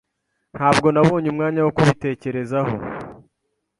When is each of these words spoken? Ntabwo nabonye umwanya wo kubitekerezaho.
Ntabwo 0.57 0.87
nabonye 0.91 1.27
umwanya 1.33 1.61
wo 1.65 1.71
kubitekerezaho. 1.75 2.75